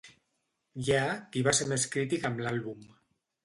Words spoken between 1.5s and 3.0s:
ser més crític amb l'àlbum.